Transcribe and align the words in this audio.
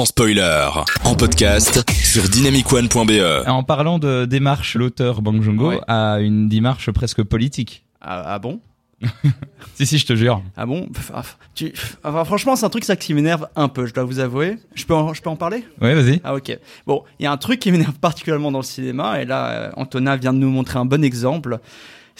sans 0.00 0.06
spoiler. 0.06 0.66
En 1.04 1.14
podcast 1.14 1.84
sur 1.90 2.26
dynamicone.be. 2.26 3.46
En 3.46 3.62
parlant 3.62 3.98
de 3.98 4.24
démarche, 4.24 4.74
l'auteur 4.74 5.20
Bang 5.20 5.46
Ouais. 5.60 5.78
a 5.88 6.20
une 6.20 6.48
démarche 6.48 6.90
presque 6.90 7.22
politique. 7.22 7.84
Ah, 8.00 8.22
ah 8.24 8.38
bon 8.38 8.60
Si, 9.74 9.84
si, 9.84 9.98
je 9.98 10.06
te 10.06 10.16
jure. 10.16 10.42
Ah 10.56 10.64
bon 10.64 10.88
ah, 11.12 11.22
tu... 11.54 11.74
enfin, 12.02 12.24
Franchement, 12.24 12.56
c'est 12.56 12.64
un 12.64 12.70
truc 12.70 12.84
ça 12.84 12.96
qui 12.96 13.12
m'énerve 13.12 13.46
un 13.56 13.68
peu, 13.68 13.84
je 13.84 13.92
dois 13.92 14.04
vous 14.04 14.20
avouer. 14.20 14.56
Je 14.74 14.86
peux 14.86 14.94
en, 14.94 15.12
je 15.12 15.20
peux 15.20 15.28
en 15.28 15.36
parler? 15.36 15.66
Ouais, 15.82 15.92
vas-y. 15.94 16.22
Ah 16.24 16.34
ok. 16.34 16.58
Bon, 16.86 17.02
il 17.18 17.24
y 17.24 17.26
a 17.26 17.32
un 17.32 17.36
truc 17.36 17.60
qui 17.60 17.70
m'énerve 17.70 17.92
particulièrement 18.00 18.50
dans 18.50 18.60
le 18.60 18.64
cinéma, 18.64 19.20
et 19.20 19.26
là, 19.26 19.50
euh, 19.50 19.70
Antonin 19.76 20.16
vient 20.16 20.32
de 20.32 20.38
nous 20.38 20.48
montrer 20.50 20.78
un 20.78 20.86
bon 20.86 21.04
exemple. 21.04 21.60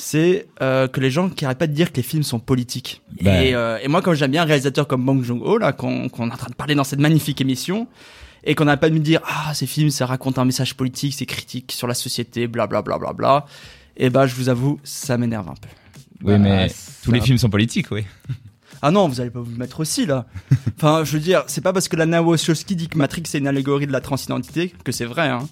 C'est 0.00 0.46
euh, 0.62 0.88
que 0.88 0.98
les 0.98 1.10
gens 1.10 1.28
qui 1.28 1.44
arrêtent 1.44 1.58
pas 1.58 1.66
de 1.66 1.74
dire 1.74 1.92
que 1.92 1.96
les 1.98 2.02
films 2.02 2.22
sont 2.22 2.40
politiques. 2.40 3.02
Bah. 3.20 3.44
Et, 3.44 3.54
euh, 3.54 3.78
et 3.82 3.88
moi, 3.88 4.00
comme 4.00 4.14
j'aime 4.14 4.30
bien 4.30 4.42
un 4.42 4.46
réalisateur 4.46 4.86
comme 4.86 5.04
Bong 5.04 5.22
Joon-ho, 5.22 5.58
là, 5.58 5.72
qu'on 5.72 6.08
qu'on 6.08 6.28
est 6.30 6.32
en 6.32 6.36
train 6.36 6.48
de 6.50 6.54
parler 6.54 6.74
dans 6.74 6.84
cette 6.84 7.00
magnifique 7.00 7.40
émission, 7.40 7.86
et 8.44 8.54
qu'on 8.54 8.64
n'arrête 8.64 8.80
pas 8.80 8.88
de 8.88 8.94
me 8.94 9.00
dire 9.00 9.20
ah 9.24 9.52
ces 9.52 9.66
films 9.66 9.90
ça 9.90 10.06
raconte 10.06 10.38
un 10.38 10.46
message 10.46 10.74
politique, 10.74 11.14
c'est 11.14 11.26
critique 11.26 11.72
sur 11.72 11.86
la 11.86 11.94
société, 11.94 12.46
bla 12.46 12.66
bla 12.66 12.80
bla 12.80 12.98
bla 12.98 13.12
bla. 13.12 13.44
Et 13.96 14.08
bah 14.08 14.26
je 14.26 14.34
vous 14.34 14.48
avoue, 14.48 14.80
ça 14.84 15.18
m'énerve 15.18 15.48
un 15.48 15.54
peu. 15.54 15.68
Oui, 16.22 16.32
Bah, 16.32 16.38
mais 16.38 16.70
tous 17.04 17.12
les 17.12 17.20
films 17.20 17.38
sont 17.38 17.50
politiques, 17.50 17.90
oui. 17.90 18.04
Ah 18.82 18.90
non, 18.90 19.08
vous 19.08 19.20
allez 19.20 19.30
pas 19.30 19.40
vous 19.40 19.56
mettre 19.56 19.80
aussi 19.80 20.06
là. 20.06 20.26
Enfin, 20.76 21.04
je 21.04 21.12
veux 21.12 21.20
dire, 21.20 21.44
c'est 21.46 21.60
pas 21.60 21.74
parce 21.74 21.88
que 21.88 21.96
Lana 21.96 22.22
Wachowski 22.22 22.74
dit 22.74 22.88
que 22.88 22.96
Matrix 22.96 23.24
c'est 23.26 23.38
une 23.38 23.46
allégorie 23.46 23.86
de 23.86 23.92
la 23.92 24.00
transidentité 24.00 24.72
que 24.82 24.92
c'est 24.92 25.04
vrai. 25.04 25.28
Hein. 25.28 25.46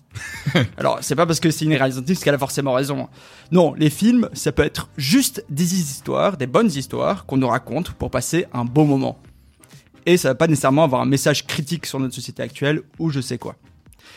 Alors, 0.79 0.99
c'est 1.03 1.15
pas 1.15 1.27
parce 1.27 1.39
que 1.39 1.51
c'est 1.51 1.67
une 1.67 1.75
réalisatrice 1.75 2.25
qu'elle 2.25 2.35
a 2.35 2.39
forcément 2.39 2.73
raison. 2.73 3.09
Non, 3.53 3.75
les 3.75 3.91
films, 3.91 4.31
ça 4.33 4.53
peut 4.53 4.63
être 4.63 4.89
juste 4.97 5.45
des 5.51 5.75
histoires, 5.75 6.39
des 6.39 6.47
bonnes 6.47 6.71
histoires 6.71 7.27
qu'on 7.27 7.37
nous 7.37 7.49
raconte 7.49 7.91
pour 7.93 8.11
passer 8.11 8.47
un 8.55 8.65
beau 8.65 8.85
moment. 8.85 9.19
Et 10.07 10.17
ça 10.17 10.29
va 10.29 10.35
pas 10.35 10.47
nécessairement 10.47 10.85
avoir 10.85 11.03
un 11.03 11.07
message 11.07 11.47
critique 11.47 11.85
sur 11.85 12.01
notre 12.01 12.15
société 12.15 12.43
actuelle 12.43 12.81
ou 12.99 13.11
je 13.11 13.21
sais 13.21 13.37
quoi. 13.37 13.57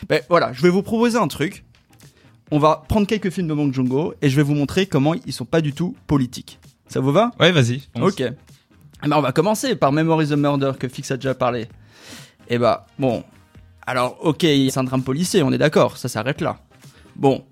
Ben 0.08 0.22
voilà, 0.30 0.54
je 0.54 0.62
vais 0.62 0.70
vous 0.70 0.82
proposer 0.82 1.18
un 1.18 1.28
truc. 1.28 1.64
On 2.50 2.58
va 2.58 2.82
prendre 2.88 3.06
quelques 3.06 3.30
films 3.30 3.48
de 3.48 3.54
Bong 3.54 3.72
Joon-ho 3.72 4.14
et 4.22 4.30
je 4.30 4.36
vais 4.36 4.42
vous 4.42 4.54
montrer 4.54 4.86
comment 4.86 5.14
ils 5.14 5.32
sont 5.32 5.44
pas 5.44 5.60
du 5.60 5.74
tout 5.74 5.94
politiques. 6.06 6.58
Ça 6.88 7.00
vous 7.00 7.12
va? 7.12 7.30
Ouais, 7.40 7.52
vas-y. 7.52 7.82
Ok. 8.00 8.22
Eh 9.04 9.08
ben, 9.08 9.16
on 9.16 9.20
va 9.20 9.32
commencer 9.32 9.74
par 9.74 9.92
Memories 9.92 10.32
of 10.32 10.38
Murder 10.38 10.72
que 10.78 10.88
Fix 10.88 11.10
a 11.10 11.16
déjà 11.16 11.34
parlé. 11.34 11.68
Et 12.48 12.58
bah, 12.58 12.86
bon. 12.98 13.24
Alors, 13.86 14.16
ok, 14.20 14.40
c'est 14.42 14.78
un 14.78 14.84
drame 14.84 15.02
policier, 15.02 15.42
on 15.42 15.52
est 15.52 15.58
d'accord, 15.58 15.96
ça 15.96 16.08
s'arrête 16.08 16.40
là. 16.40 16.58
Bon. 17.16 17.44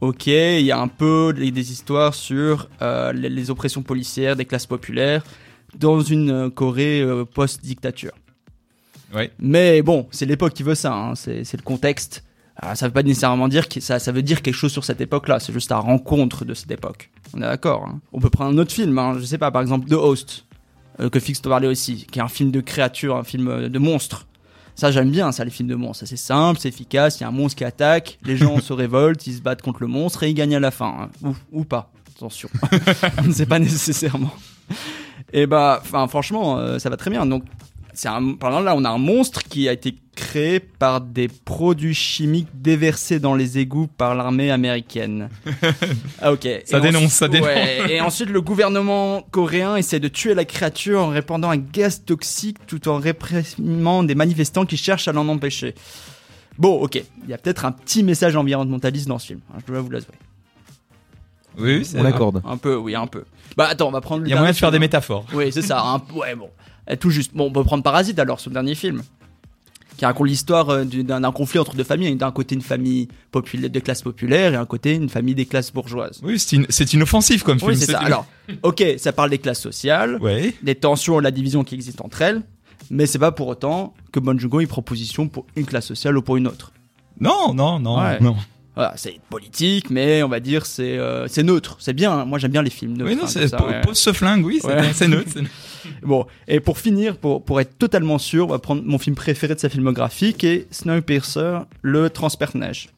Ok, 0.00 0.26
il 0.28 0.60
y 0.60 0.70
a 0.70 0.78
un 0.78 0.88
peu 0.88 1.32
des, 1.36 1.72
histoires 1.72 2.14
sur 2.14 2.68
euh, 2.82 3.12
les, 3.12 3.28
les 3.28 3.50
oppressions 3.50 3.82
policières 3.82 4.36
des 4.36 4.44
classes 4.44 4.66
populaires 4.66 5.24
dans 5.76 6.00
une 6.00 6.30
euh, 6.30 6.50
Corée 6.50 7.00
euh, 7.00 7.24
post-dictature. 7.24 8.12
Ouais. 9.12 9.32
Mais 9.38 9.82
bon, 9.82 10.06
c'est 10.10 10.26
l'époque 10.26 10.52
qui 10.52 10.62
veut 10.62 10.74
ça, 10.74 10.94
hein, 10.94 11.14
c'est 11.14 11.56
le 11.56 11.62
contexte. 11.62 12.24
Ah, 12.56 12.74
ça 12.74 12.86
veut 12.86 12.92
pas 12.92 13.02
nécessairement 13.02 13.48
dire 13.48 13.68
que 13.68 13.80
ça, 13.80 13.98
ça 13.98 14.12
veut 14.12 14.22
dire 14.22 14.42
quelque 14.42 14.54
chose 14.54 14.72
sur 14.72 14.84
cette 14.84 15.00
époque-là, 15.00 15.38
c'est 15.40 15.52
juste 15.52 15.70
la 15.70 15.78
rencontre 15.78 16.44
de 16.44 16.54
cette 16.54 16.70
époque. 16.70 17.10
On 17.34 17.38
est 17.38 17.42
d'accord. 17.42 17.86
hein. 17.88 18.00
On 18.12 18.20
peut 18.20 18.30
prendre 18.30 18.52
un 18.52 18.58
autre 18.58 18.72
film, 18.72 18.98
hein, 18.98 19.16
je 19.18 19.24
sais 19.24 19.38
pas, 19.38 19.50
par 19.50 19.62
exemple 19.62 19.88
The 19.88 19.94
Host, 19.94 20.44
que 21.10 21.20
Fix 21.20 21.40
parlait 21.40 21.68
aussi, 21.68 22.06
qui 22.10 22.18
est 22.18 22.22
un 22.22 22.28
film 22.28 22.50
de 22.50 22.60
créature, 22.60 23.16
un 23.16 23.24
film 23.24 23.48
euh, 23.48 23.68
de 23.68 23.78
monstre. 23.78 24.26
Ça, 24.74 24.90
j'aime 24.92 25.10
bien, 25.10 25.32
ça, 25.32 25.44
les 25.44 25.50
films 25.50 25.68
de 25.68 25.74
monstres. 25.74 26.06
C'est 26.06 26.16
simple, 26.16 26.60
c'est 26.60 26.68
efficace, 26.68 27.18
il 27.18 27.22
y 27.22 27.24
a 27.24 27.28
un 27.28 27.32
monstre 27.32 27.58
qui 27.58 27.64
attaque, 27.64 28.18
les 28.24 28.36
gens 28.36 28.60
se 28.60 28.72
révoltent, 28.72 29.26
ils 29.26 29.34
se 29.34 29.40
battent 29.42 29.62
contre 29.62 29.80
le 29.82 29.88
monstre 29.88 30.22
et 30.22 30.30
ils 30.30 30.34
gagnent 30.34 30.56
à 30.56 30.60
la 30.60 30.70
fin. 30.70 31.08
hein. 31.24 31.32
Ou, 31.52 31.60
ou 31.60 31.64
pas, 31.64 31.90
attention. 32.16 32.48
On 33.22 33.26
ne 33.28 33.32
sait 33.32 33.46
pas 33.46 33.58
nécessairement. 33.58 34.32
Et 35.32 35.46
bah, 35.46 35.80
enfin, 35.82 36.06
franchement, 36.08 36.58
euh, 36.58 36.78
ça 36.78 36.90
va 36.90 36.96
très 36.96 37.10
bien. 37.10 37.26
Donc, 37.26 37.44
c'est 37.94 38.08
un, 38.08 38.34
par 38.34 38.50
exemple, 38.50 38.64
là, 38.66 38.74
on 38.76 38.84
a 38.84 38.90
un 38.90 38.98
monstre 38.98 39.42
qui 39.44 39.68
a 39.68 39.72
été 39.72 39.96
créé 40.14 40.58
par 40.60 41.00
des 41.00 41.28
produits 41.28 41.94
chimiques 41.94 42.48
déversés 42.54 43.20
dans 43.20 43.34
les 43.34 43.58
égouts 43.58 43.86
par 43.86 44.14
l'armée 44.14 44.50
américaine. 44.50 45.28
Ah, 46.20 46.32
ok. 46.32 46.48
Ça 46.64 46.78
Et 46.78 46.80
dénonce, 46.80 46.96
ensuite- 47.04 47.10
ça 47.12 47.28
dénonce. 47.28 47.46
ouais, 47.48 47.92
et 47.92 48.00
ensuite, 48.00 48.30
le 48.30 48.40
gouvernement 48.40 49.22
coréen 49.30 49.76
essaie 49.76 50.00
de 50.00 50.08
tuer 50.08 50.34
la 50.34 50.44
créature 50.44 51.00
en 51.00 51.08
répandant 51.08 51.50
un 51.50 51.56
gaz 51.56 52.04
toxique 52.04 52.58
tout 52.66 52.88
en 52.88 52.98
réprimant 52.98 54.02
des 54.02 54.14
manifestants 54.16 54.66
qui 54.66 54.76
cherchent 54.76 55.06
à 55.08 55.12
l'en 55.12 55.28
empêcher. 55.28 55.74
Bon, 56.58 56.80
ok. 56.82 56.96
Il 57.24 57.30
y 57.30 57.32
a 57.34 57.38
peut-être 57.38 57.64
un 57.64 57.70
petit 57.72 58.02
message 58.02 58.34
environnementaliste 58.34 59.06
dans 59.06 59.18
ce 59.20 59.28
film. 59.28 59.40
hein, 59.54 59.58
je 59.64 59.72
dois 59.72 59.80
vous 59.80 59.90
l'avouer. 59.90 60.08
Oui, 61.56 61.78
oui, 61.78 61.84
c'est 61.84 61.98
On 61.98 62.02
l'accorde. 62.02 62.42
Un 62.44 62.56
peu, 62.56 62.76
oui, 62.76 62.94
un 62.94 63.06
peu. 63.06 63.24
Bah, 63.56 63.66
attends, 63.70 63.88
on 63.88 63.92
va 63.92 64.00
prendre 64.00 64.22
le 64.22 64.28
Il 64.28 64.30
y 64.30 64.34
a 64.34 64.36
moyen 64.36 64.52
de 64.52 64.56
faire 64.56 64.70
des 64.70 64.76
hein. 64.76 64.80
métaphores. 64.80 65.24
Oui, 65.32 65.50
c'est 65.52 65.62
ça. 65.62 65.80
un- 65.80 66.02
ouais, 66.14 66.34
bon. 66.34 66.50
Tout 66.96 67.10
juste. 67.10 67.32
Bon, 67.34 67.46
on 67.46 67.52
peut 67.52 67.64
prendre 67.64 67.82
Parasite 67.82 68.18
alors, 68.18 68.40
son 68.40 68.50
dernier 68.50 68.74
film. 68.74 69.02
Qui 69.96 70.04
raconte 70.06 70.28
l'histoire 70.28 70.70
euh, 70.70 70.84
du- 70.84 71.02
d'un 71.02 71.20
conflit 71.32 71.58
entre 71.58 71.74
deux 71.74 71.82
familles. 71.82 72.14
D'un 72.14 72.30
côté, 72.30 72.54
une 72.54 72.62
famille 72.62 73.08
populaire, 73.32 73.68
de 73.68 73.80
classe 73.80 74.02
populaire 74.02 74.52
et 74.52 74.56
un 74.56 74.64
côté, 74.64 74.94
une 74.94 75.08
famille 75.08 75.34
des 75.34 75.44
classes 75.46 75.72
bourgeoises. 75.72 76.20
Oui, 76.22 76.38
c'est 76.38 76.54
une- 76.54 76.66
c'est 76.68 76.92
inoffensif 76.92 77.42
comme 77.42 77.58
film. 77.58 77.72
Oui, 77.72 77.76
c'est 77.76 77.90
ça. 77.90 77.98
une- 78.00 78.06
Alors, 78.06 78.24
ok, 78.62 78.84
ça 78.98 79.12
parle 79.12 79.30
des 79.30 79.38
classes 79.38 79.60
sociales, 79.60 80.18
Ouais. 80.20 80.54
des 80.62 80.76
tensions 80.76 81.18
et 81.18 81.22
la 81.22 81.32
division 81.32 81.64
qui 81.64 81.74
existent 81.74 82.04
entre 82.04 82.22
elles. 82.22 82.42
Mais 82.90 83.06
c'est 83.06 83.18
pas 83.18 83.32
pour 83.32 83.48
autant 83.48 83.92
que 84.12 84.20
Bon 84.20 84.38
Joon-ho 84.38 84.60
il 84.60 84.68
proposition 84.68 85.28
pour 85.28 85.46
une 85.56 85.66
classe 85.66 85.86
sociale 85.86 86.16
ou 86.16 86.22
pour 86.22 86.36
une 86.36 86.46
autre. 86.46 86.70
Non, 87.20 87.52
non, 87.52 87.80
non, 87.80 87.98
Ouais. 88.00 88.20
non. 88.20 88.36
Voilà, 88.76 88.94
c'est 88.96 89.18
politique, 89.28 89.90
mais 89.90 90.22
on 90.22 90.28
va 90.28 90.38
dire 90.38 90.64
c'est 90.64 90.96
euh, 90.96 91.26
c'est 91.26 91.42
neutre. 91.42 91.76
C'est 91.80 91.92
bien. 91.92 92.12
hein. 92.12 92.24
Moi, 92.24 92.38
j'aime 92.38 92.52
bien 92.52 92.62
les 92.62 92.70
films 92.70 92.92
neutres. 92.96 93.10
Oui, 93.10 93.16
non, 93.16 93.24
hein, 93.24 93.48
ça, 93.48 93.66
ouais. 93.66 93.80
pose 93.80 93.98
ce 93.98 94.12
flingue, 94.12 94.46
oui, 94.46 94.60
c'est 94.94 95.08
neutre. 95.08 95.32
Bon, 96.02 96.26
et 96.46 96.60
pour 96.60 96.78
finir, 96.78 97.16
pour, 97.16 97.60
être 97.60 97.78
totalement 97.78 98.18
sûr, 98.18 98.46
on 98.46 98.50
va 98.50 98.58
prendre 98.58 98.82
mon 98.84 98.98
film 98.98 99.16
préféré 99.16 99.54
de 99.54 99.60
sa 99.60 99.68
filmographie, 99.68 100.34
qui 100.34 100.46
est 100.46 100.72
Snowpiercer, 100.72 101.60
le 101.82 102.10
transperce-neige. 102.10 102.90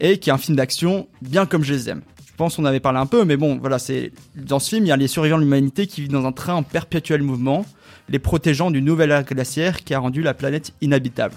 Et 0.00 0.18
qui 0.18 0.30
est 0.30 0.32
un 0.32 0.38
film 0.38 0.56
d'action 0.56 1.08
bien 1.22 1.46
comme 1.46 1.64
je 1.64 1.72
les 1.72 1.88
aime. 1.88 2.02
Je 2.26 2.32
pense 2.36 2.56
qu'on 2.56 2.64
avait 2.64 2.80
parlé 2.80 3.00
un 3.00 3.06
peu, 3.06 3.24
mais 3.24 3.36
bon, 3.36 3.58
voilà, 3.58 3.80
c'est 3.80 4.12
dans 4.36 4.60
ce 4.60 4.68
film, 4.70 4.84
il 4.84 4.88
y 4.88 4.92
a 4.92 4.96
les 4.96 5.08
survivants 5.08 5.38
de 5.38 5.42
l'humanité 5.42 5.88
qui 5.88 6.02
vivent 6.02 6.12
dans 6.12 6.24
un 6.24 6.32
train 6.32 6.54
en 6.54 6.62
perpétuel 6.62 7.22
mouvement, 7.22 7.66
les 8.08 8.20
protégeant 8.20 8.70
d'une 8.70 8.84
nouvelle 8.84 9.10
ère 9.10 9.24
glaciaire 9.24 9.82
qui 9.82 9.92
a 9.92 9.98
rendu 9.98 10.22
la 10.22 10.34
planète 10.34 10.72
inhabitable. 10.80 11.34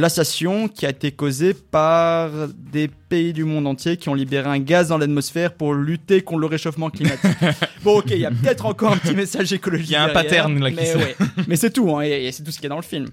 Glaciation 0.00 0.68
qui 0.68 0.86
a 0.86 0.90
été 0.90 1.12
causée 1.12 1.52
par 1.52 2.30
des 2.72 2.88
pays 2.88 3.34
du 3.34 3.44
monde 3.44 3.66
entier 3.66 3.98
qui 3.98 4.08
ont 4.08 4.14
libéré 4.14 4.48
un 4.48 4.58
gaz 4.58 4.88
dans 4.88 4.96
l'atmosphère 4.96 5.52
pour 5.52 5.74
lutter 5.74 6.22
contre 6.22 6.40
le 6.40 6.46
réchauffement 6.46 6.88
climatique. 6.88 7.30
bon, 7.84 7.98
ok, 7.98 8.06
il 8.12 8.18
y 8.18 8.24
a 8.24 8.30
peut-être 8.30 8.64
encore 8.64 8.92
un 8.92 8.96
petit 8.96 9.14
message 9.14 9.52
écologique. 9.52 9.90
Il 9.90 9.92
y 9.92 9.96
a 9.96 10.04
un 10.04 10.06
derrière, 10.06 10.44
pattern, 10.44 10.58
là, 10.58 10.70
qui 10.70 10.76
mais, 10.76 10.96
ouais. 10.96 11.16
mais 11.46 11.56
c'est 11.56 11.70
tout, 11.70 11.94
hein, 11.94 12.00
et, 12.00 12.24
et 12.24 12.32
c'est 12.32 12.42
tout 12.42 12.50
ce 12.50 12.56
qu'il 12.56 12.64
y 12.64 12.66
a 12.66 12.70
dans 12.70 12.76
le 12.76 12.82
film. 12.82 13.08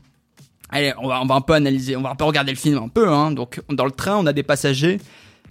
Allez, 0.69 0.93
on 1.01 1.09
va, 1.09 1.21
on 1.21 1.25
va 1.25 1.35
un 1.35 1.41
peu 1.41 1.53
analyser, 1.53 1.97
on 1.97 2.01
va 2.01 2.11
un 2.11 2.15
peu 2.15 2.23
regarder 2.23 2.53
le 2.53 2.57
film 2.57 2.77
un 2.77 2.87
peu. 2.87 3.09
Hein. 3.09 3.31
Donc, 3.31 3.61
dans 3.69 3.85
le 3.85 3.91
train, 3.91 4.15
on 4.15 4.25
a 4.25 4.31
des 4.31 4.43
passagers 4.43 4.99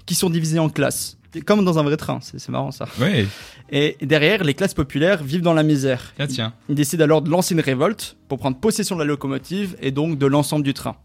qui 0.07 0.15
sont 0.15 0.31
divisés 0.31 0.59
en 0.59 0.71
classes. 0.71 1.19
Comme 1.45 1.65
dans 1.65 1.79
un 1.79 1.83
vrai 1.83 1.97
train, 1.97 2.21
c'est 2.23 2.49
marrant 2.49 2.71
ça. 2.71 2.87
Ouais, 2.99 3.27
Et 3.71 3.97
derrière, 4.01 4.43
les 4.43 4.55
classes 4.55 4.75
populaires 4.75 5.23
vivent 5.23 5.43
dans 5.43 5.53
la 5.53 5.63
misère. 5.63 6.15
tiens, 6.17 6.27
tiens. 6.27 6.53
Ils 6.69 6.75
décident 6.75 7.05
alors 7.05 7.21
de 7.21 7.29
lancer 7.29 7.55
une 7.55 7.61
révolte 7.61 8.17
pour 8.29 8.39
prendre 8.39 8.57
possession 8.57 8.97
de 8.97 9.01
la 9.01 9.07
locomotive 9.07 9.77
et 9.83 9.91
donc 9.91 10.19
de 10.19 10.27
l'ensemble 10.27 10.65
du 10.65 10.73
train. 10.73 10.97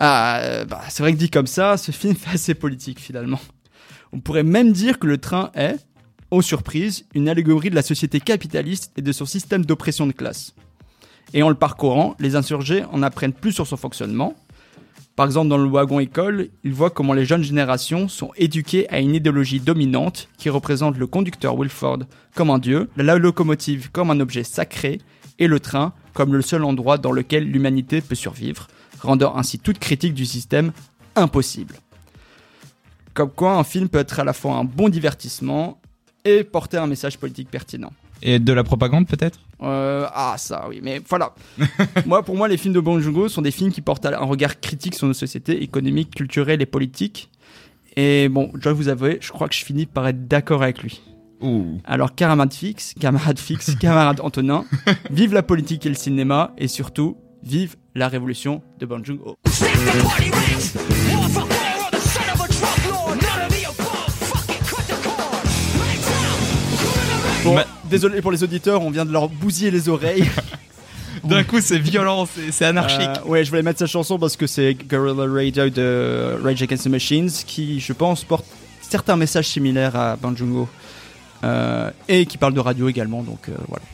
Ah, 0.00 0.38
euh, 0.38 0.64
bah, 0.64 0.80
c'est 0.88 1.02
vrai 1.02 1.12
que 1.12 1.18
dit 1.18 1.28
comme 1.28 1.48
ça, 1.48 1.76
ce 1.76 1.90
film 1.90 2.14
fait 2.16 2.34
assez 2.34 2.54
politique 2.54 3.00
finalement. 3.00 3.40
On 4.12 4.20
pourrait 4.20 4.44
même 4.44 4.72
dire 4.72 4.98
que 4.98 5.08
le 5.08 5.18
train 5.18 5.50
est, 5.54 5.76
aux 6.30 6.40
surprises, 6.40 7.04
une 7.14 7.28
allégorie 7.28 7.70
de 7.70 7.74
la 7.74 7.82
société 7.82 8.20
capitaliste 8.20 8.92
et 8.96 9.02
de 9.02 9.12
son 9.12 9.26
système 9.26 9.64
d'oppression 9.64 10.06
de 10.06 10.12
classe. 10.12 10.54
Et 11.34 11.42
en 11.42 11.48
le 11.48 11.56
parcourant, 11.56 12.14
les 12.20 12.36
insurgés 12.36 12.84
en 12.92 13.02
apprennent 13.02 13.32
plus 13.32 13.52
sur 13.52 13.66
son 13.66 13.76
fonctionnement. 13.76 14.34
Par 15.16 15.26
exemple, 15.26 15.48
dans 15.48 15.58
le 15.58 15.68
wagon 15.68 15.98
école, 15.98 16.48
ils 16.62 16.72
voient 16.72 16.90
comment 16.90 17.12
les 17.12 17.24
jeunes 17.24 17.42
générations 17.42 18.06
sont 18.06 18.30
éduquées 18.36 18.88
à 18.88 19.00
une 19.00 19.16
idéologie 19.16 19.58
dominante 19.58 20.28
qui 20.38 20.48
représente 20.48 20.96
le 20.96 21.08
conducteur 21.08 21.58
Wilford 21.58 22.04
comme 22.36 22.50
un 22.50 22.60
dieu, 22.60 22.88
la 22.96 23.18
locomotive 23.18 23.90
comme 23.90 24.12
un 24.12 24.20
objet 24.20 24.44
sacré 24.44 25.00
et 25.40 25.48
le 25.48 25.58
train 25.58 25.92
comme 26.14 26.34
le 26.34 26.42
seul 26.42 26.62
endroit 26.64 26.98
dans 26.98 27.12
lequel 27.12 27.50
l'humanité 27.50 28.00
peut 28.00 28.14
survivre, 28.14 28.68
rendant 29.00 29.36
ainsi 29.36 29.58
toute 29.58 29.78
critique 29.78 30.14
du 30.14 30.26
système 30.26 30.72
impossible. 31.16 31.74
Comme 33.14 33.30
quoi, 33.30 33.54
un 33.54 33.64
film 33.64 33.88
peut 33.88 33.98
être 33.98 34.20
à 34.20 34.24
la 34.24 34.32
fois 34.32 34.54
un 34.54 34.64
bon 34.64 34.88
divertissement 34.88 35.80
et 36.24 36.44
porter 36.44 36.76
un 36.76 36.86
message 36.86 37.18
politique 37.18 37.50
pertinent. 37.50 37.92
Et 38.22 38.38
de 38.38 38.52
la 38.52 38.64
propagande, 38.64 39.06
peut-être? 39.06 39.38
Euh, 39.62 40.06
ah 40.12 40.34
ça 40.38 40.66
oui, 40.68 40.80
mais 40.82 41.00
voilà. 41.08 41.34
moi, 42.06 42.22
pour 42.22 42.36
moi, 42.36 42.48
les 42.48 42.56
films 42.56 42.74
de 42.74 42.80
Bong 42.80 43.00
Joon-ho 43.00 43.28
sont 43.28 43.42
des 43.42 43.50
films 43.50 43.72
qui 43.72 43.80
portent 43.80 44.06
un 44.06 44.24
regard 44.24 44.60
critique 44.60 44.94
sur 44.94 45.06
nos 45.06 45.14
sociétés 45.14 45.62
économiques, 45.62 46.14
culturelles 46.14 46.62
et 46.62 46.66
politiques. 46.66 47.30
Et 47.96 48.28
bon, 48.28 48.50
je 48.54 48.60
dois 48.60 48.72
vous 48.72 48.88
avouer, 48.88 49.18
je 49.20 49.30
crois 49.30 49.48
que 49.48 49.54
je 49.54 49.64
finis 49.64 49.86
par 49.86 50.06
être 50.06 50.28
d'accord 50.28 50.62
avec 50.62 50.82
lui. 50.82 51.00
Ouh. 51.40 51.80
Alors, 51.84 52.14
camarade 52.14 52.52
fixe, 52.52 52.94
camarade 52.98 53.38
fixe, 53.38 53.74
camarade 53.76 54.20
Antonin, 54.22 54.64
vive 55.10 55.34
la 55.34 55.42
politique 55.42 55.86
et 55.86 55.88
le 55.88 55.94
cinéma, 55.94 56.52
et 56.58 56.68
surtout, 56.68 57.16
vive 57.42 57.76
la 57.94 58.08
révolution 58.08 58.62
de 58.78 58.86
Bong 58.86 59.04
Joon-ho. 59.04 59.36
Bon, 67.44 67.54
Ma- 67.54 67.66
désolé 67.88 68.20
pour 68.20 68.32
les 68.32 68.42
auditeurs, 68.42 68.82
on 68.82 68.90
vient 68.90 69.04
de 69.04 69.12
leur 69.12 69.28
bousiller 69.28 69.70
les 69.70 69.88
oreilles. 69.88 70.28
D'un 71.24 71.44
coup, 71.44 71.60
c'est 71.60 71.78
violent, 71.78 72.28
c'est 72.52 72.64
anarchique. 72.64 73.08
Euh, 73.24 73.28
ouais, 73.28 73.44
je 73.44 73.50
voulais 73.50 73.62
mettre 73.62 73.78
cette 73.80 73.88
chanson 73.88 74.18
parce 74.18 74.36
que 74.36 74.46
c'est 74.46 74.74
Guerrilla 74.74 75.26
Radio 75.30 75.68
de 75.68 76.38
Rage 76.42 76.62
Against 76.62 76.84
the 76.84 76.88
Machines 76.88 77.30
qui, 77.46 77.80
je 77.80 77.92
pense, 77.92 78.24
porte 78.24 78.46
certains 78.80 79.16
messages 79.16 79.48
similaires 79.48 79.96
à 79.96 80.16
Banjungo 80.16 80.68
euh, 81.44 81.90
et 82.08 82.26
qui 82.26 82.38
parle 82.38 82.54
de 82.54 82.60
radio 82.60 82.88
également. 82.88 83.22
Donc 83.22 83.48
euh, 83.48 83.52
voilà, 83.68 83.84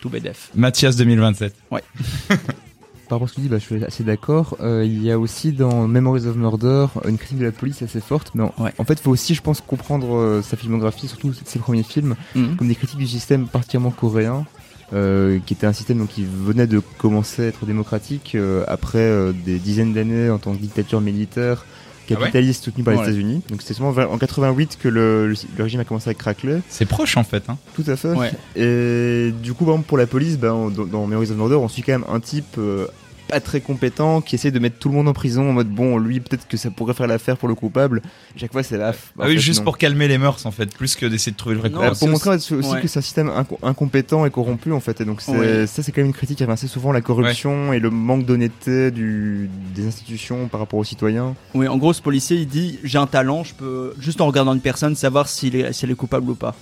tout 0.00 0.08
BDF. 0.08 0.50
Mathias 0.54 0.96
2027. 0.96 1.54
Par 3.08 3.16
rapport 3.16 3.26
à 3.26 3.28
ce 3.28 3.32
que 3.34 3.36
tu 3.36 3.42
dis, 3.42 3.48
bah, 3.48 3.58
je 3.58 3.64
suis 3.64 3.84
assez 3.84 4.02
d'accord. 4.04 4.56
Euh, 4.60 4.82
il 4.84 5.02
y 5.02 5.10
a 5.10 5.18
aussi 5.18 5.52
dans 5.52 5.86
Memories 5.86 6.26
of 6.26 6.36
Murder 6.36 6.86
une 7.06 7.18
critique 7.18 7.38
de 7.38 7.44
la 7.44 7.52
police 7.52 7.82
assez 7.82 8.00
forte. 8.00 8.30
Mais 8.34 8.42
en, 8.44 8.54
Ouais. 8.58 8.72
en 8.78 8.84
fait, 8.84 8.94
il 8.94 9.00
faut 9.02 9.10
aussi, 9.10 9.34
je 9.34 9.42
pense, 9.42 9.60
comprendre 9.60 10.16
euh, 10.16 10.42
sa 10.42 10.56
filmographie, 10.56 11.08
surtout 11.08 11.32
ses 11.44 11.58
premiers 11.58 11.82
films, 11.82 12.16
Mhm. 12.34 12.56
comme 12.56 12.68
des 12.68 12.74
critiques 12.74 12.98
du 12.98 13.06
système 13.06 13.46
particulièrement 13.46 13.90
coréen, 13.90 14.46
euh, 14.94 15.38
qui 15.44 15.54
était 15.54 15.66
un 15.66 15.72
système 15.72 15.98
donc, 15.98 16.08
qui 16.08 16.24
venait 16.24 16.66
de 16.66 16.80
commencer 16.98 17.42
à 17.42 17.46
être 17.46 17.66
démocratique 17.66 18.34
euh, 18.34 18.64
après 18.68 18.98
euh, 19.00 19.32
des 19.32 19.58
dizaines 19.58 19.92
d'années 19.92 20.30
en 20.30 20.38
tant 20.38 20.52
que 20.54 20.60
dictature 20.60 21.00
militaire 21.00 21.64
capitaliste 22.06 22.64
soutenue 22.64 22.84
par 22.84 22.94
les 22.94 23.00
Ouais. 23.00 23.06
États-Unis. 23.06 23.42
Donc 23.50 23.62
c'est 23.62 23.74
seulement 23.74 23.90
en 24.10 24.18
88 24.18 24.78
que 24.82 24.88
le, 24.88 25.28
le- 25.28 25.34
le 25.56 25.62
régime 25.64 25.80
a 25.80 25.84
commencé 25.84 26.10
à 26.10 26.14
craquer. 26.14 26.58
C'est 26.68 26.86
proche 26.86 27.16
en 27.16 27.24
fait. 27.24 27.44
Hein. 27.48 27.56
Tout 27.74 27.84
à 27.86 27.96
fait. 27.96 28.12
Ouais. 28.12 28.32
Et 28.56 29.32
du 29.42 29.52
coup, 29.54 29.64
par 29.64 29.74
exemple, 29.74 29.88
pour 29.88 29.98
la 29.98 30.06
police, 30.06 30.38
ben, 30.38 30.52
on- 30.52 30.70
dans, 30.70 30.84
dans 30.84 31.06
Memories 31.06 31.30
of 31.30 31.36
Murder, 31.36 31.56
on 31.56 31.68
suit 31.68 31.82
quand 31.82 31.92
même 31.92 32.04
un 32.12 32.20
type 32.20 32.56
euh, 32.58 32.86
pas 33.28 33.40
très 33.40 33.60
compétent 33.60 34.20
qui 34.20 34.34
essaie 34.34 34.50
de 34.50 34.58
mettre 34.58 34.78
tout 34.78 34.88
le 34.88 34.94
monde 34.94 35.08
en 35.08 35.12
prison 35.12 35.48
en 35.48 35.52
mode 35.52 35.68
bon, 35.68 35.96
lui, 35.98 36.20
peut-être 36.20 36.46
que 36.46 36.56
ça 36.56 36.70
pourrait 36.70 36.94
faire 36.94 37.06
l'affaire 37.06 37.36
pour 37.36 37.48
le 37.48 37.54
coupable. 37.54 38.02
Et 38.36 38.38
chaque 38.38 38.52
fois, 38.52 38.62
c'est 38.62 38.76
là. 38.78 38.92
Ah 39.18 39.24
oui, 39.26 39.38
juste 39.38 39.64
pour 39.64 39.78
calmer 39.78 40.08
les 40.08 40.18
mœurs 40.18 40.44
en 40.46 40.50
fait, 40.50 40.74
plus 40.76 40.94
que 40.94 41.06
d'essayer 41.06 41.32
de 41.32 41.36
trouver 41.36 41.54
le 41.54 41.60
vrai 41.60 41.70
Non, 41.70 41.76
coupable. 41.76 41.96
pour 41.96 42.06
c'est 42.06 42.12
montrer 42.12 42.30
aussi, 42.30 42.54
ouais. 42.54 42.80
que 42.82 42.88
c'est 42.88 42.98
un 42.98 43.02
système 43.02 43.28
inco- 43.28 43.58
incompétent 43.62 44.26
et 44.26 44.30
corrompu 44.30 44.72
en 44.72 44.80
fait. 44.80 45.00
Et 45.00 45.04
donc, 45.04 45.20
Ouais. 45.28 45.66
ça, 45.66 45.82
c'est 45.82 45.92
quand 45.92 46.00
même 46.02 46.08
une 46.08 46.12
critique 46.12 46.38
qui 46.38 46.44
revient 46.44 46.52
assez 46.52 46.68
souvent 46.68 46.92
la 46.92 47.00
corruption 47.00 47.72
et 47.72 47.78
le 47.80 47.90
manque 47.90 48.26
d'honnêteté 48.26 48.90
du- 48.90 49.48
des 49.74 49.86
institutions 49.86 50.48
par 50.48 50.60
rapport 50.60 50.78
aux 50.78 50.84
citoyens. 50.84 51.34
Oui, 51.54 51.66
en 51.68 51.76
gros, 51.78 51.92
ce 51.92 52.02
policier 52.02 52.36
il 52.36 52.46
dit 52.46 52.78
J'ai 52.84 52.98
un 52.98 53.06
talent, 53.06 53.44
je 53.44 53.54
peux 53.54 53.94
juste 53.98 54.20
en 54.20 54.26
regardant 54.26 54.54
une 54.54 54.60
personne 54.60 54.94
savoir 54.96 55.28
s'il 55.28 55.56
est, 55.56 55.72
si 55.72 55.84
elle 55.84 55.90
est 55.90 55.94
coupable 55.94 56.30
ou 56.30 56.34
pas. 56.34 56.54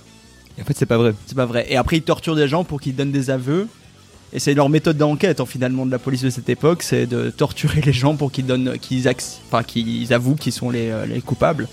Et 0.57 0.61
en 0.61 0.65
fait, 0.65 0.77
c'est 0.77 0.85
pas 0.85 0.97
vrai. 0.97 1.13
C'est 1.25 1.35
pas 1.35 1.45
vrai. 1.47 1.65
Et 1.69 1.77
après, 1.77 1.97
il 1.97 2.03
torture 2.03 2.35
des 2.35 2.47
gens 2.47 2.63
pour 2.63 2.79
qu'ils 2.79 2.95
donnent 2.95 3.11
des 3.11 3.29
aveux. 3.31 3.67
Et 4.33 4.39
c'est 4.39 4.55
leur 4.55 4.67
méthode 4.67 4.97
d'enquête, 4.97 5.39
en 5.39 5.45
finalement, 5.45 5.85
de 5.85 5.91
la 5.91 5.99
police 5.99 6.23
de 6.23 6.31
cette 6.31 6.49
époque, 6.49 6.81
c'est 6.81 7.05
de 7.05 7.29
torturer 7.29 7.81
les 7.81 7.93
gens 7.93 8.15
pour 8.15 8.31
qu'ils 8.31 8.47
donnent, 8.47 8.77
qu'ils, 8.79 9.07
enfin, 9.07 9.63
qu'ils 9.63 10.11
avouent 10.11 10.35
qu'ils 10.35 10.51
sont 10.51 10.71
les, 10.71 10.89
euh, 10.89 11.05
les 11.05 11.21
coupables. 11.21 11.67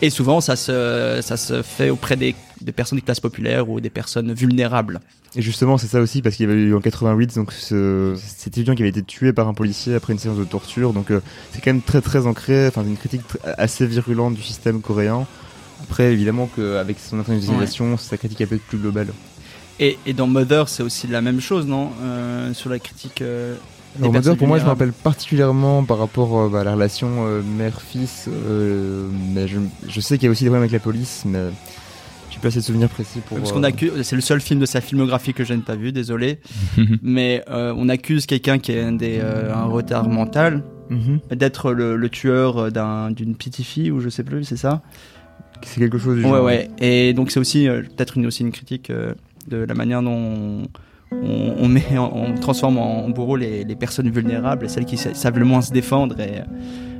Et 0.00 0.08
souvent, 0.08 0.40
ça 0.40 0.56
se, 0.56 1.20
ça 1.22 1.36
se 1.36 1.62
fait 1.62 1.90
auprès 1.90 2.16
des, 2.16 2.34
des 2.62 2.72
personnes 2.72 2.98
de 2.98 3.04
classe 3.04 3.20
populaire 3.20 3.68
ou 3.68 3.80
des 3.80 3.90
personnes 3.90 4.32
vulnérables. 4.32 5.00
Et 5.34 5.42
justement, 5.42 5.76
c'est 5.76 5.88
ça 5.88 6.00
aussi, 6.00 6.22
parce 6.22 6.36
qu'il 6.36 6.48
y 6.48 6.50
avait 6.50 6.58
eu 6.58 6.74
en 6.74 6.80
88 6.80 7.34
donc 7.34 7.52
ce, 7.52 8.14
cet 8.16 8.48
étudiant 8.48 8.74
qui 8.74 8.82
avait 8.82 8.88
été 8.88 9.02
tué 9.02 9.34
par 9.34 9.48
un 9.48 9.54
policier 9.54 9.94
après 9.94 10.14
une 10.14 10.18
séance 10.18 10.38
de 10.38 10.44
torture. 10.44 10.94
Donc 10.94 11.10
euh, 11.10 11.20
c'est 11.52 11.62
quand 11.62 11.72
même 11.72 11.82
très 11.82 12.00
très 12.00 12.26
ancré, 12.26 12.68
enfin 12.68 12.82
une 12.84 12.96
critique 12.96 13.20
assez 13.44 13.86
virulente 13.86 14.34
du 14.34 14.42
système 14.42 14.80
coréen. 14.80 15.26
Après, 15.82 16.12
évidemment 16.12 16.48
qu'avec 16.56 16.98
son 16.98 17.20
internationalisation, 17.20 17.98
sa 17.98 18.16
critique 18.16 18.40
est 18.40 18.46
peut-être 18.46 18.62
plus 18.62 18.78
globale. 18.78 19.08
Et, 19.78 19.98
et 20.06 20.12
dans 20.14 20.26
Mother, 20.26 20.68
c'est 20.68 20.82
aussi 20.82 21.06
la 21.06 21.20
même 21.20 21.40
chose, 21.40 21.66
non 21.66 21.90
Euh, 22.02 22.54
Sur 22.54 22.70
la 22.70 22.78
critique. 22.78 23.20
euh, 23.22 23.56
des 23.98 24.08
Mother, 24.08 24.36
pour 24.36 24.46
moi, 24.48 24.58
je 24.58 24.64
me 24.64 24.68
rappelle 24.68 24.92
particulièrement 24.92 25.82
par 25.84 25.98
rapport 25.98 26.38
euh, 26.38 26.48
bah, 26.50 26.60
à 26.60 26.64
la 26.64 26.74
relation 26.74 27.26
euh, 27.26 27.42
mère-fils, 27.42 28.28
euh, 28.28 29.08
mais 29.34 29.48
je, 29.48 29.58
je 29.88 30.00
sais 30.00 30.16
qu'il 30.18 30.26
y 30.26 30.28
a 30.28 30.30
aussi 30.30 30.44
des 30.44 30.50
problèmes 30.50 30.62
avec 30.62 30.72
la 30.72 30.80
police, 30.80 31.22
mais 31.26 31.38
j'ai 32.30 32.38
pas 32.38 32.48
assez 32.48 32.58
de 32.58 32.64
souvenirs 32.64 32.88
précis 32.90 33.20
pour. 33.26 33.38
Parce 33.38 33.50
euh, 33.50 33.54
qu'on 33.54 33.62
accuse, 33.62 33.92
c'est 34.02 34.16
le 34.16 34.20
seul 34.22 34.40
film 34.42 34.60
de 34.60 34.66
sa 34.66 34.80
filmographie 34.82 35.32
que 35.32 35.44
je 35.44 35.54
n'ai 35.54 35.62
pas 35.62 35.76
vu, 35.76 35.92
désolé. 35.92 36.40
Mais 37.02 37.42
euh, 37.50 37.72
on 37.76 37.88
accuse 37.88 38.26
quelqu'un 38.26 38.58
qui 38.58 38.78
a 38.78 38.86
un, 38.86 38.92
des, 38.92 39.18
euh, 39.22 39.54
un 39.54 39.64
retard 39.64 40.08
mental 40.08 40.62
mhm. 40.90 41.20
d'être 41.34 41.72
le, 41.72 41.96
le 41.96 42.08
tueur 42.10 42.70
d'un- 42.72 43.10
d'une 43.10 43.34
petite 43.34 43.62
fille 43.62 43.90
ou 43.90 44.00
je 44.00 44.10
sais 44.10 44.24
plus, 44.24 44.44
c'est 44.44 44.58
ça? 44.58 44.82
C'est 45.62 45.80
quelque 45.80 45.96
chose 45.96 46.16
du 46.18 46.24
Ouais, 46.24 46.28
genre. 46.30 46.44
ouais. 46.44 46.70
Et 46.80 47.14
donc 47.14 47.30
c'est 47.30 47.40
aussi 47.40 47.66
euh, 47.66 47.80
peut-être 47.80 48.18
une, 48.18 48.26
aussi 48.26 48.42
une 48.42 48.52
critique 48.52 48.90
euh, 48.90 49.14
de 49.48 49.58
la 49.58 49.74
manière 49.74 50.02
dont 50.02 50.62
on, 51.12 51.54
on 51.58 51.68
met, 51.68 51.84
on 51.98 52.34
transforme 52.34 52.78
en 52.78 53.08
bourreau 53.10 53.36
les, 53.36 53.64
les 53.64 53.76
personnes 53.76 54.10
vulnérables 54.10 54.66
et 54.66 54.68
celles 54.68 54.84
qui 54.86 54.96
sa- 54.96 55.14
savent 55.14 55.38
le 55.38 55.44
moins 55.44 55.62
se 55.62 55.72
défendre, 55.72 56.18
et, 56.20 56.42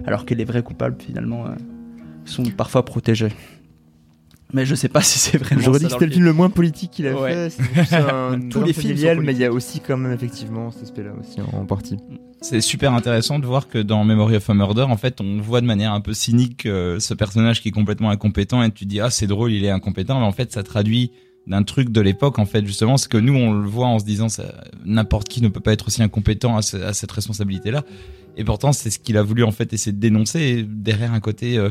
alors 0.06 0.24
que 0.24 0.34
les 0.34 0.44
vrais 0.44 0.62
coupables 0.62 0.96
finalement 1.00 1.46
euh, 1.46 1.50
sont 2.24 2.44
parfois 2.44 2.84
protégés. 2.84 3.32
Mais 4.52 4.64
je 4.64 4.76
sais 4.76 4.88
pas 4.88 5.00
si 5.02 5.18
c'est 5.18 5.38
vraiment. 5.38 5.60
J'aurais 5.60 5.80
dit 5.80 5.86
que 5.86 5.90
c'était 5.92 6.06
le 6.06 6.12
film 6.12 6.24
le 6.24 6.32
moins 6.32 6.50
politique 6.50 6.92
qu'il 6.92 7.08
a 7.08 7.20
Ouais. 7.20 7.50
fait. 7.50 7.84
C'est 7.84 7.96
un 7.96 8.38
Tous 8.48 8.62
les 8.62 8.72
films 8.72 8.96
sont 8.96 9.20
mais 9.20 9.32
il 9.32 9.38
y 9.38 9.44
a 9.44 9.50
aussi 9.52 9.80
quand 9.80 9.96
même 9.96 10.12
effectivement 10.12 10.70
cet 10.70 10.84
aspect-là 10.84 11.10
aussi 11.20 11.40
en, 11.40 11.58
en 11.62 11.64
partie. 11.66 11.96
C'est 12.40 12.60
super 12.60 12.92
intéressant 12.92 13.40
de 13.40 13.46
voir 13.46 13.66
que 13.66 13.78
dans 13.78 14.04
Memory 14.04 14.36
of 14.36 14.48
a 14.48 14.54
Murder, 14.54 14.82
en 14.82 14.96
fait, 14.96 15.20
on 15.20 15.38
voit 15.40 15.60
de 15.60 15.66
manière 15.66 15.92
un 15.92 16.00
peu 16.00 16.14
cynique 16.14 16.64
euh, 16.66 17.00
ce 17.00 17.12
personnage 17.12 17.60
qui 17.60 17.70
est 17.70 17.72
complètement 17.72 18.10
incompétent 18.10 18.62
et 18.62 18.70
tu 18.70 18.84
dis 18.86 19.00
ah 19.00 19.10
c'est 19.10 19.26
drôle, 19.26 19.50
il 19.52 19.64
est 19.64 19.70
incompétent, 19.70 20.20
mais 20.20 20.26
en 20.26 20.32
fait 20.32 20.52
ça 20.52 20.62
traduit 20.62 21.10
d'un 21.46 21.62
truc 21.62 21.90
de 21.90 22.00
l'époque 22.00 22.38
en 22.38 22.46
fait 22.46 22.66
justement, 22.66 22.96
c'est 22.96 23.08
que 23.08 23.18
nous 23.18 23.34
on 23.34 23.52
le 23.52 23.68
voit 23.68 23.86
en 23.86 23.98
se 23.98 24.04
disant 24.04 24.26
n'importe 24.84 25.28
qui 25.28 25.42
ne 25.42 25.48
peut 25.48 25.60
pas 25.60 25.72
être 25.72 25.88
aussi 25.88 26.02
incompétent 26.02 26.56
à 26.56 26.62
cette 26.62 27.12
responsabilité 27.12 27.70
là. 27.70 27.84
Et 28.36 28.44
pourtant 28.44 28.72
c'est 28.72 28.90
ce 28.90 28.98
qu'il 28.98 29.16
a 29.16 29.22
voulu 29.22 29.42
en 29.44 29.50
fait 29.52 29.72
essayer 29.72 29.92
de 29.92 30.00
dénoncer 30.00 30.64
derrière 30.68 31.12
un 31.12 31.20
côté 31.20 31.56
euh, 31.58 31.70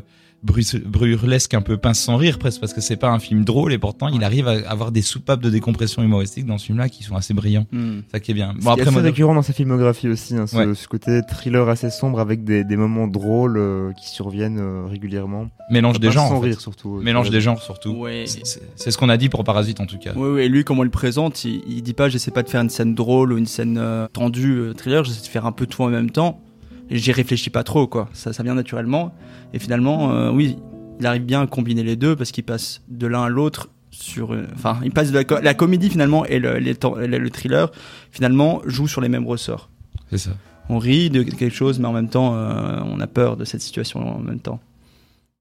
burlesque 0.83 1.53
un 1.53 1.61
peu 1.61 1.77
pince 1.77 1.99
sans 1.99 2.17
rire 2.17 2.37
presque 2.39 2.59
parce 2.59 2.73
que 2.73 2.81
c'est 2.81 2.95
pas 2.97 3.09
un 3.09 3.19
film 3.19 3.43
drôle 3.43 3.73
et 3.73 3.77
pourtant 3.77 4.09
il 4.09 4.23
arrive 4.23 4.47
à 4.47 4.69
avoir 4.69 4.91
des 4.91 5.01
soupapes 5.01 5.41
de 5.41 5.49
décompression 5.49 6.03
humoristique 6.03 6.45
dans 6.45 6.57
ce 6.57 6.65
film 6.67 6.77
là 6.77 6.89
qui 6.89 7.03
sont 7.03 7.15
assez 7.15 7.33
brillants. 7.33 7.65
Hmm. 7.71 7.99
Ça 8.11 8.19
qui 8.19 8.31
est 8.31 8.33
bien. 8.33 8.53
Bon, 8.61 8.71
après, 8.71 8.85
c'est 8.85 8.91
Mother- 8.91 9.05
récurrent 9.11 9.33
dans 9.35 9.41
sa 9.41 9.53
filmographie 9.53 10.07
aussi, 10.07 10.35
hein, 10.35 10.47
ce, 10.47 10.55
Ouais. 10.55 10.75
ce 10.75 10.87
côté 10.87 11.21
thriller 11.27 11.67
assez 11.69 11.89
sombre 11.89 12.19
avec 12.19 12.43
des, 12.43 12.63
des 12.63 12.77
moments 12.77 13.07
drôles 13.07 13.57
euh, 13.57 13.91
qui 13.93 14.09
surviennent 14.09 14.59
euh, 14.59 14.85
régulièrement. 14.85 15.47
mélange 15.71 15.99
des 15.99 16.11
genres. 16.11 16.27
sans 16.29 16.35
en 16.37 16.41
fait. 16.41 16.47
rire 16.49 16.61
surtout. 16.61 16.97
euh, 16.97 17.01
Mélange 17.01 17.29
des 17.29 17.41
genres 17.41 17.61
surtout. 17.61 17.91
Ouais. 17.91 18.25
C'est- 18.27 18.91
ce 18.91 18.97
qu'on 18.97 19.09
a 19.09 19.17
dit 19.17 19.29
pour 19.29 19.43
Parasite 19.43 19.79
en 19.79 19.85
tout 19.85 19.97
cas. 19.97 20.13
Oui, 20.15 20.29
oui, 20.29 20.41
et 20.43 20.49
lui, 20.49 20.63
comment 20.63 20.83
il 20.83 20.87
le 20.87 20.91
présente, 20.91 21.43
il, 21.45 21.61
il 21.67 21.81
dit 21.81 21.93
pas 21.93 22.07
j'essaie 22.09 22.31
pas 22.31 22.43
de 22.43 22.49
faire 22.49 22.61
une 22.61 22.69
scène 22.69 22.93
drôle 22.95 23.33
ou 23.33 23.37
une 23.37 23.45
scène 23.47 23.77
euh, 23.79 24.07
tendue, 24.13 24.53
euh, 24.57 24.73
thriller, 24.73 25.03
j'essaie 25.03 25.21
de 25.21 25.27
faire 25.27 25.45
un 25.45 25.51
peu 25.51 25.65
tout 25.65 25.81
en 25.83 25.89
même 25.89 26.11
temps. 26.11 26.39
J'y 26.89 27.11
réfléchis 27.11 27.49
pas 27.49 27.63
trop, 27.63 27.87
quoi. 27.87 28.09
Ça, 28.13 28.31
ça 28.33 28.43
vient 28.43 28.55
naturellement. 28.55 29.13
Et 29.53 29.59
finalement, 29.59 30.11
euh, 30.13 30.31
oui, 30.31 30.57
il 30.99 31.05
arrive 31.05 31.23
bien 31.23 31.41
à 31.41 31.47
combiner 31.47 31.83
les 31.83 31.95
deux 31.95 32.15
parce 32.15 32.31
qu'il 32.31 32.43
passe 32.43 32.81
de 32.89 33.07
l'un 33.07 33.23
à 33.23 33.29
l'autre 33.29 33.69
sur. 33.91 34.33
euh, 34.33 34.45
Enfin, 34.55 34.79
il 34.83 34.91
passe 34.91 35.09
de 35.11 35.15
la, 35.15 35.23
co- 35.23 35.39
la 35.41 35.53
comédie 35.53 35.89
finalement 35.89 36.25
et 36.25 36.39
les 36.39 36.59
le 37.19 37.29
thriller 37.29 37.71
finalement 38.11 38.61
joue 38.65 38.87
sur 38.87 39.01
les 39.01 39.09
mêmes 39.09 39.25
ressorts. 39.25 39.69
C'est 40.11 40.17
ça. 40.19 40.31
On 40.69 40.77
rit 40.79 41.09
de 41.09 41.21
quelque 41.23 41.53
chose, 41.53 41.79
mais 41.79 41.87
en 41.87 41.93
même 41.93 42.09
temps, 42.09 42.33
euh, 42.35 42.79
on 42.85 42.99
a 42.99 43.07
peur 43.07 43.37
de 43.37 43.45
cette 43.45 43.61
situation 43.61 43.99
en 44.17 44.19
même 44.19 44.39
temps. 44.39 44.59